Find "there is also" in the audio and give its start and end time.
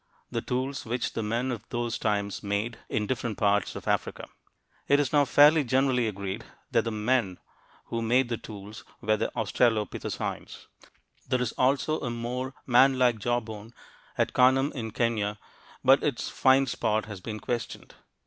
11.29-11.99